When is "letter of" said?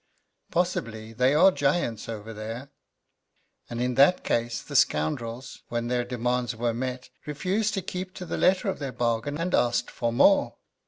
8.35-8.79